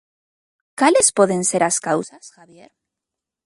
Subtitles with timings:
[0.81, 2.71] Cales poden ser as causas, Javier?